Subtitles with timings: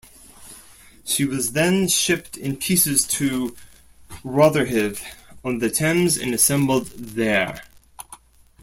[1.05, 3.55] She was then shipped in pieces to
[4.23, 4.99] Rotherhithe
[5.43, 7.61] on the Thames and assembled there.